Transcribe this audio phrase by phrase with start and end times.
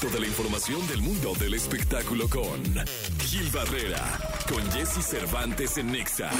[0.00, 2.62] directo de la información del mundo del espectáculo con
[3.20, 4.18] Gil Barrera,
[4.48, 6.30] con Jesse Cervantes en Nexa.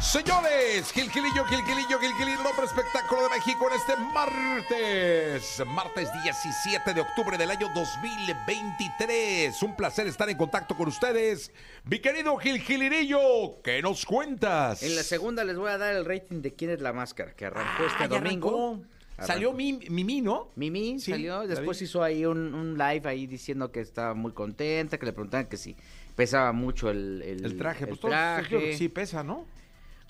[0.00, 5.62] Señores, Gil Gilillo, Gil Gilillo, Gil Gilillo, el hombre espectáculo de México en este martes,
[5.66, 9.62] martes 17 de octubre del año 2023.
[9.62, 11.50] Un placer estar en contacto con ustedes.
[11.84, 14.82] Mi querido Gil Gilirillo, ¿qué nos cuentas?
[14.82, 17.46] En la segunda les voy a dar el rating de quién es la máscara, que
[17.46, 18.48] arrancó Ah, este domingo.
[18.48, 18.91] arrancó.
[19.20, 19.52] Salió.
[19.52, 20.48] Mimi, Mimi, ¿no?
[20.56, 24.98] Mimi Sí, salió, después hizo ahí un, un live ahí diciendo que estaba muy contenta,
[24.98, 25.76] que le preguntaban que si
[26.16, 28.48] pesaba mucho el, el, El traje, el pues todo, traje.
[28.58, 29.46] que sí pesa, ¿no?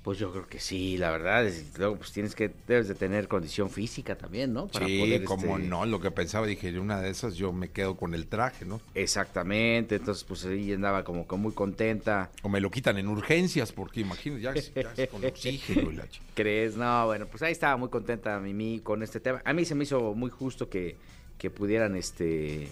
[0.03, 1.47] Pues yo creo que sí, la verdad.
[1.47, 4.69] es- luego pues tienes que, debes de tener condición física también, ¿no?
[4.73, 7.97] sí, poder, como este, no, lo que pensaba, dije, una de esas yo me quedo
[7.97, 8.81] con el traje, ¿no?
[8.97, 12.31] Exactamente, entonces pues ella andaba como que muy contenta.
[12.43, 14.55] O me lo quitan en urgencias, porque imagínate, ya,
[14.95, 16.77] ya con oxígeno y la ch- ¿Crees?
[16.77, 19.41] No, bueno, pues ahí estaba muy contenta Mimi con este tema.
[19.45, 20.97] A mí se me hizo muy justo que,
[21.39, 22.67] que pudieran, este,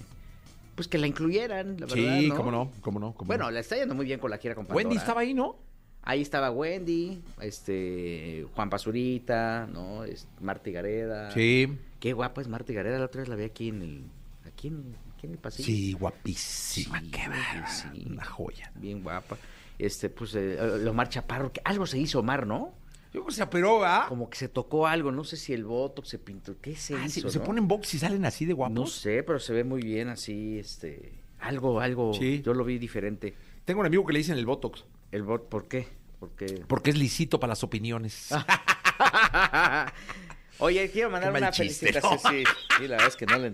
[0.75, 2.35] pues que la incluyeran, la verdad, Sí, ¿no?
[2.35, 3.15] cómo no, cómo no.
[3.15, 3.51] cómo Bueno, no.
[3.53, 5.01] la está yendo muy bien con la gira con Wendy Pandora.
[5.01, 5.70] estaba ahí, ¿no?
[6.11, 10.03] Ahí estaba Wendy, este, Juan Pazurita, ¿no?
[10.03, 11.31] Es, Marta Gareda.
[11.31, 11.69] Sí.
[12.01, 14.05] Qué guapa es Marta Gareda, la otra vez la vi aquí en el,
[14.45, 15.67] aquí en, aquí en el pasillo.
[15.67, 18.07] Sí, guapísima, Sí, qué bárbara, sí.
[18.11, 18.73] una joya.
[18.75, 19.37] Bien guapa.
[19.79, 20.59] Este, pues, eh,
[20.89, 22.75] Omar Chaparro, que algo se hizo Omar, ¿no?
[23.13, 24.07] Yo creo que se operó, ¿ah?
[24.09, 27.09] Como que se tocó algo, no sé si el voto se pintó, ¿qué se Ah,
[27.09, 27.31] sí, hizo?
[27.31, 27.45] se no?
[27.45, 28.75] ponen box y salen así de guapos.
[28.75, 32.43] No sé, pero se ve muy bien así, este, algo, algo, Sí.
[32.45, 33.33] yo lo vi diferente.
[33.65, 34.85] Tengo un amigo que le dicen el Botox.
[35.13, 35.89] El voto, ¿por qué?
[36.21, 36.63] Porque...
[36.69, 38.29] Porque es lisito para las opiniones.
[40.59, 42.21] Oye, quiero mandar una chiste, felicitación.
[42.23, 42.31] ¿no?
[42.31, 42.45] Sí,
[42.79, 43.53] sí, la verdad es que no le,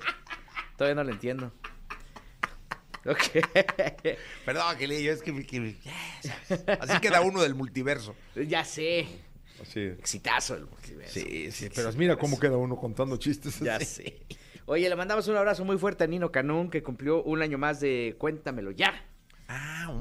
[0.76, 1.52] todavía no lo entiendo.
[3.06, 3.22] Ok.
[4.44, 5.30] Perdón, que le es que,
[6.80, 8.16] así queda uno del multiverso.
[8.34, 9.06] ya sé.
[9.64, 11.14] Sí, Exitazo el multiverso.
[11.14, 13.60] sí, sí, pero mira cómo queda uno contando chistes.
[13.60, 13.86] Ya así.
[13.86, 14.26] sé.
[14.66, 17.78] Oye, le mandamos un abrazo muy fuerte a Nino Canún, que cumplió un año más
[17.78, 19.04] de Cuéntamelo ya.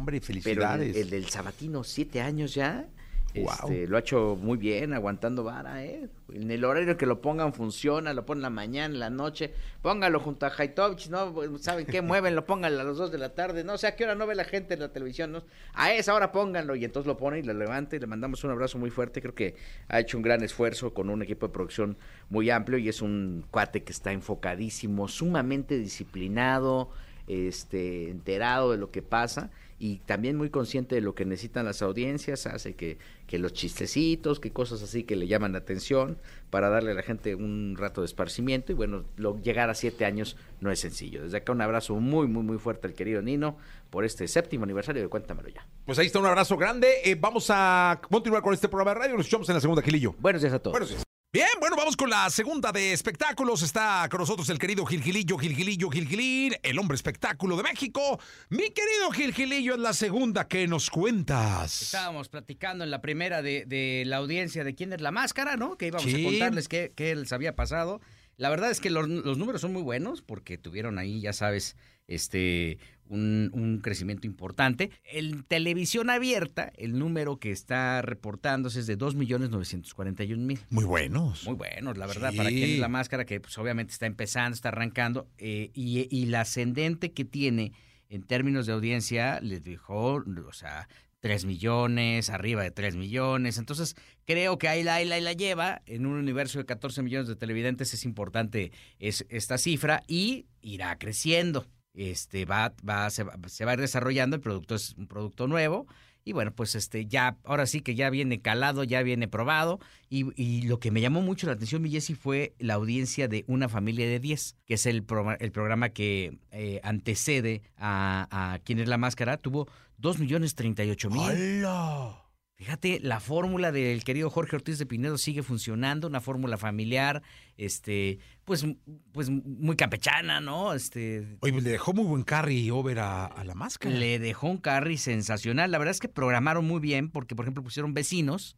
[0.06, 0.96] Hombre, Pero el, felicidades.
[0.96, 2.86] el del Sabatino, siete años ya.
[3.34, 6.08] Este, lo ha hecho muy bien, aguantando vara, ¿eh?
[6.32, 9.52] En el horario que lo pongan funciona, lo ponen en la mañana, en la noche.
[9.82, 11.34] Póngalo junto a Haitovich, ¿no?
[11.58, 12.02] ¿Saben qué?
[12.04, 13.64] Muévenlo, pónganlo a las dos de la tarde.
[13.64, 15.44] No sé a qué hora no ve la gente en la televisión, ¿no?
[15.74, 16.76] A esa hora pónganlo.
[16.76, 19.22] Y entonces lo pone y lo levanta y le mandamos un abrazo muy fuerte.
[19.22, 19.56] Creo que
[19.90, 21.98] ha hecho un gran esfuerzo con un equipo de producción
[22.30, 26.92] muy amplio y es un cuate que está enfocadísimo, sumamente disciplinado,
[27.28, 31.82] este, enterado de lo que pasa y también muy consciente de lo que necesitan las
[31.82, 32.98] audiencias, hace que,
[33.28, 36.18] que los chistecitos, que cosas así que le llaman la atención
[36.50, 40.06] para darle a la gente un rato de esparcimiento y bueno, lo, llegar a siete
[40.06, 41.24] años no es sencillo.
[41.24, 43.58] Desde acá un abrazo muy, muy, muy fuerte al querido Nino
[43.90, 45.68] por este séptimo aniversario de Cuéntamelo Ya.
[45.86, 46.88] Pues ahí está un abrazo grande.
[47.04, 49.18] Eh, vamos a continuar con este programa de radio.
[49.18, 50.16] Nos escuchamos en la segunda, Gilillo.
[50.20, 50.72] Buenos días a todos.
[50.72, 51.06] Buenos días.
[51.36, 53.62] Bien, bueno, vamos con la segunda de espectáculos.
[53.62, 58.22] Está con nosotros el querido Gilgilillo, Gilgilillo, Gilgilín, el hombre espectáculo de México.
[58.48, 61.82] Mi querido Gilgilillo es la segunda que nos cuentas.
[61.82, 65.76] Estábamos platicando en la primera de, de la audiencia de quién es la máscara, ¿no?
[65.78, 66.26] Que íbamos Sí.
[66.26, 68.00] a contarles qué, qué les había pasado.
[68.38, 71.76] La verdad es que los, los números son muy buenos porque tuvieron ahí, ya sabes,
[72.08, 74.90] este un, un crecimiento importante.
[75.06, 80.60] En televisión abierta, el número que está reportándose es de 2.941.000.
[80.70, 81.46] Muy buenos.
[81.46, 82.38] Muy buenos, la verdad, Sí.
[82.38, 86.26] para quien es la máscara que pues obviamente está empezando, está arrancando eh, y, y
[86.26, 87.74] la ascendente que tiene
[88.10, 90.16] en términos de audiencia les dejó,
[90.48, 90.88] o sea,
[91.26, 93.58] 3 millones, arriba de 3 millones.
[93.58, 95.82] Entonces, creo que ahí la, ahí la, ahí la lleva.
[95.88, 100.96] En un universo de 14 millones de televidentes es importante es, esta cifra y irá
[101.00, 101.66] creciendo.
[101.96, 105.48] Este va, va, se, va, se va a ir desarrollando, el producto es un producto
[105.48, 105.88] nuevo.
[106.28, 109.80] Y bueno, pues este ya, ahora sí que ya viene calado, ya viene probado.
[110.10, 113.46] Y, y lo que me llamó mucho la atención, mi Jessy, fue la audiencia de
[113.48, 118.58] Una Familia de 10, que es el, pro- el programa que eh, antecede a, a
[118.60, 119.38] ¿Quién es la Máscara?
[119.38, 119.68] Tuvo
[120.00, 121.22] 2 millones 38 mil.
[121.22, 122.25] ¡Hala!
[122.58, 127.22] Fíjate, la fórmula del querido Jorge Ortiz de Pinedo sigue funcionando, una fórmula familiar,
[127.58, 128.66] este, pues,
[129.12, 130.74] pues muy campechana, ¿no?
[130.74, 133.94] Este, Oye, pues le dejó muy buen carry over a, a la máscara.
[133.94, 135.70] le dejó un carry sensacional.
[135.70, 138.56] La verdad es que programaron muy bien, porque, por ejemplo, pusieron vecinos,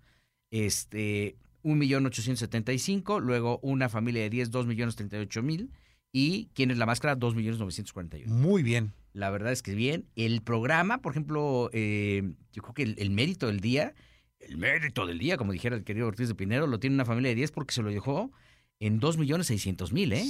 [0.51, 5.17] este, un millón ochocientos setenta y cinco, luego una familia de 10, dos millones treinta
[5.17, 5.71] y ocho mil,
[6.11, 7.15] y ¿quién es la máscara?
[7.15, 8.35] dos millones novecientos cuarenta y uno.
[8.35, 8.93] Muy bien.
[9.17, 10.05] La verdad es que bien.
[10.15, 12.21] El programa, por ejemplo, eh,
[12.53, 13.95] yo creo que el, el mérito del día,
[14.39, 17.29] el mérito del día, como dijera el querido Ortiz de Pinero, lo tiene una familia
[17.29, 18.31] de 10 porque se lo dejó
[18.79, 20.23] en 2.600.000, ¿eh?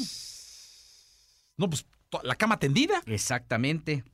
[1.58, 1.86] No, pues
[2.24, 3.02] la cama tendida.
[3.08, 4.06] Exactamente.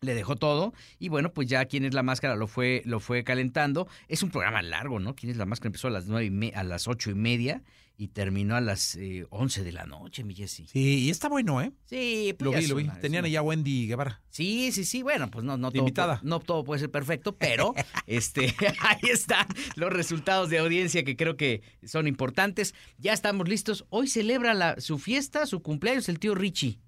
[0.00, 3.24] Le dejó todo y bueno pues ya quién es la máscara lo fue lo fue
[3.24, 6.30] calentando es un programa largo no quién es la máscara empezó a las nueve y
[6.30, 7.62] me- a las ocho y media
[7.96, 11.60] y terminó a las eh, once de la noche mi Jessy Sí, y está bueno,
[11.60, 11.72] ¿eh?
[11.86, 12.84] sí pues Lo vi, lo vi.
[12.84, 14.22] una- Tenían una- allá a Wendy Guevara.
[14.30, 16.20] Sí, sí, sí, bueno, pues no, no, todo, invitada.
[16.20, 17.74] pu- no todo puede ser perfecto, pero
[18.06, 22.72] este, ahí están los resultados de audiencia que creo que son importantes.
[22.98, 23.84] Ya estamos listos.
[23.90, 26.78] Hoy celebra la, su fiesta, su cumpleaños, el tío Richie.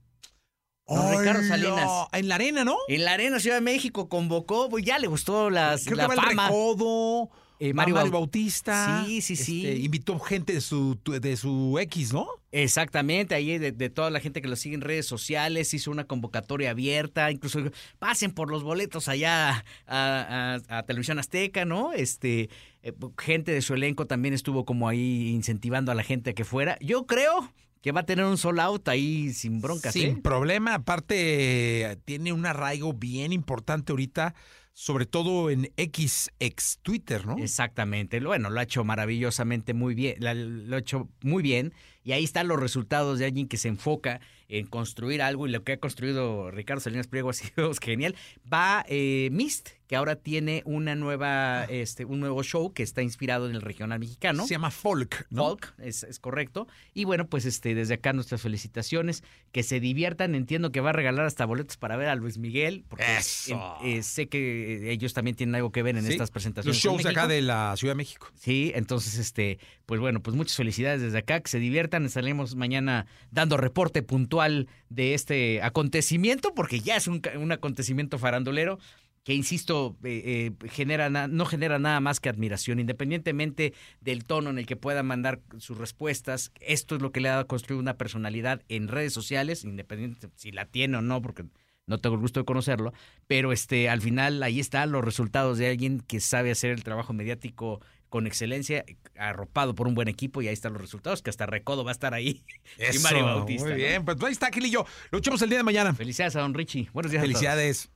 [0.91, 1.49] Don Ricardo ¡Hola!
[1.49, 1.91] Salinas.
[2.13, 2.77] En la arena, ¿no?
[2.89, 6.17] En la Arena Ciudad de México convocó, pues ya le gustó las, Creo la que
[6.17, 6.47] fama.
[6.47, 7.31] el Recodo,
[7.63, 9.05] Eh, Mario Mario, Bau- Bautista.
[9.07, 9.67] Sí, sí, sí.
[9.67, 12.27] este, invitó gente de su, de su X, ¿no?
[12.53, 16.05] Exactamente, ahí de, de toda la gente que lo sigue en redes sociales, hizo una
[16.05, 17.61] convocatoria abierta, incluso
[18.01, 21.93] pasen por los boletos allá a, a- a Televisión Azteca, ¿no?
[21.93, 22.49] Este,
[22.83, 26.45] eh, gente de su elenco también estuvo como ahí incentivando a la gente a que
[26.45, 26.77] fuera.
[26.81, 30.21] Yo creo que va a tener un sold out ahí sin broncas, Sin ¿eh?
[30.23, 30.75] problema.
[30.75, 34.35] Aparte, tiene un arraigo bien importante ahorita,
[34.73, 37.39] sobre todo en X, ex Twitter, ¿no?
[37.39, 38.21] Exactamente.
[38.21, 41.73] Bueno, lo ha hecho maravillosamente muy bien, lo ha hecho muy bien
[42.05, 45.63] y ahí están los resultados de alguien que se enfoca en construir algo y lo
[45.63, 48.17] que ha construido Ricardo Salinas Pliego ha sido genial.
[48.53, 53.49] Va eh, Mist, que ahora tiene una nueva, este, un nuevo show que está inspirado
[53.49, 54.45] en el regional mexicano.
[54.47, 55.45] Se llama Folk, ¿no?
[55.51, 56.67] Folk, es, es correcto.
[56.95, 59.23] Y bueno, pues este, desde acá nuestras felicitaciones.
[59.53, 60.37] Que se diviertan.
[60.37, 62.85] Entiendo que va a regalar hasta boletos para ver a Luis Miguel.
[62.89, 63.77] Porque Eso.
[63.85, 66.77] eh, sé que ellos también tienen algo que ver en Sí, estas presentaciones.
[66.77, 68.29] Los shows acá de la Ciudad de México.
[68.39, 71.90] Sí, entonces, este, pues bueno, pues muchas felicidades desde acá, que se diviertan.
[71.99, 78.79] Estaremos mañana dando reporte puntual de este acontecimiento, porque ya es un, un acontecimiento farandulero
[79.25, 84.59] que, insisto, eh, eh, genera no genera nada más que admiración, independientemente del tono en
[84.59, 86.53] el que pueda mandar sus respuestas.
[86.61, 90.67] Esto es lo que le ha construido una personalidad en redes sociales, independiente si la
[90.67, 91.45] tiene o no, porque
[91.87, 92.93] no tengo el gusto de conocerlo,
[93.27, 97.13] pero este, al final ahí están los resultados de alguien que sabe hacer el trabajo
[97.13, 98.85] mediático con excelencia,
[99.17, 101.93] arropado por un buen equipo, y ahí están los resultados, que hasta Recodo va a
[101.93, 102.43] estar ahí.
[102.95, 103.65] y Mario Bautista.
[103.65, 103.77] Muy ¿no?
[103.77, 104.85] bien, pues ahí está, Gilillo.
[105.11, 105.95] Lo echamos el día de mañana.
[105.95, 106.91] Felicidades a don Richie.
[106.93, 107.23] Buenos días.
[107.23, 107.33] a todos.
[107.33, 107.91] Felicidades.